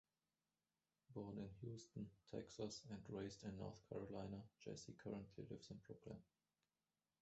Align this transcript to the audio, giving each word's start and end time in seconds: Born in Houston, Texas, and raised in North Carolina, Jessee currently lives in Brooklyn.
Born 1.13 1.37
in 1.37 1.49
Houston, 1.61 2.09
Texas, 2.31 2.81
and 2.89 3.03
raised 3.07 3.43
in 3.43 3.55
North 3.55 3.87
Carolina, 3.87 4.41
Jessee 4.59 4.93
currently 4.97 5.45
lives 5.47 5.69
in 5.69 5.77
Brooklyn. 5.85 6.17